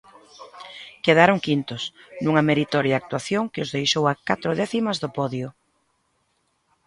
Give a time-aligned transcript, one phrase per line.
[1.05, 1.83] Quedaron quintos,
[2.23, 5.47] nunha meritoria actuación que os deixou a catro décimas do podio.